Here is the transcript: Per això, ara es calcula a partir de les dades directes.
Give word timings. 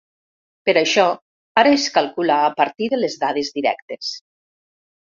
Per 0.69 0.73
això, 0.81 1.05
ara 1.63 1.75
es 1.81 1.85
calcula 1.99 2.39
a 2.47 2.51
partir 2.63 2.89
de 2.95 3.03
les 3.05 3.21
dades 3.27 3.57
directes. 3.61 4.15